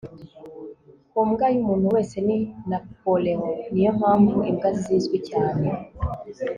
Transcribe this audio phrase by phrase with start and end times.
[1.11, 2.37] ku mbwa ye, umuntu wese ni
[2.69, 5.67] napoleon; niyo mpamvu imbwa zizwi cyane